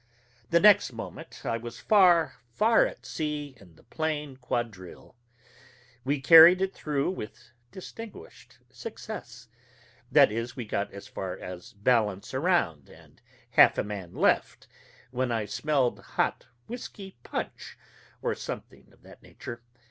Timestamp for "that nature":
19.03-19.61